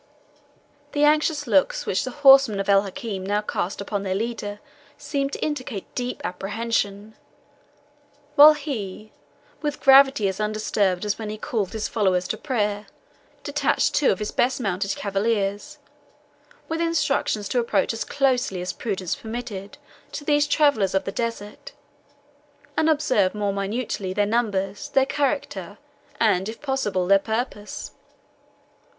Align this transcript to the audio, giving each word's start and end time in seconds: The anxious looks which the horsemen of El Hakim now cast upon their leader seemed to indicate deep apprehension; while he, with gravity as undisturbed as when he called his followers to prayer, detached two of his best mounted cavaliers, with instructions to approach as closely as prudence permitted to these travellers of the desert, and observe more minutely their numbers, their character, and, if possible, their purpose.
The 0.93 1.03
anxious 1.03 1.45
looks 1.45 1.85
which 1.85 2.03
the 2.05 2.09
horsemen 2.25 2.59
of 2.59 2.67
El 2.67 2.81
Hakim 2.81 3.23
now 3.23 3.41
cast 3.41 3.79
upon 3.81 4.01
their 4.01 4.15
leader 4.15 4.59
seemed 4.97 5.31
to 5.33 5.45
indicate 5.45 5.93
deep 5.93 6.21
apprehension; 6.25 7.13
while 8.33 8.53
he, 8.53 9.11
with 9.61 9.79
gravity 9.79 10.27
as 10.27 10.39
undisturbed 10.39 11.05
as 11.05 11.19
when 11.19 11.29
he 11.29 11.37
called 11.37 11.71
his 11.73 11.87
followers 11.87 12.27
to 12.29 12.37
prayer, 12.37 12.87
detached 13.43 13.93
two 13.93 14.11
of 14.11 14.17
his 14.17 14.31
best 14.31 14.59
mounted 14.59 14.95
cavaliers, 14.95 15.77
with 16.67 16.81
instructions 16.81 17.47
to 17.49 17.59
approach 17.59 17.93
as 17.93 18.03
closely 18.03 18.59
as 18.59 18.73
prudence 18.73 19.13
permitted 19.15 19.77
to 20.13 20.23
these 20.25 20.47
travellers 20.47 20.95
of 20.95 21.03
the 21.03 21.11
desert, 21.11 21.73
and 22.75 22.89
observe 22.89 23.35
more 23.35 23.53
minutely 23.53 24.13
their 24.13 24.25
numbers, 24.25 24.89
their 24.89 25.05
character, 25.05 25.77
and, 26.19 26.49
if 26.49 26.59
possible, 26.59 27.05
their 27.05 27.19
purpose. 27.19 27.91